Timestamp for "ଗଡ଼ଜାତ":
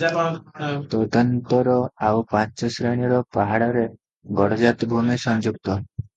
4.42-4.92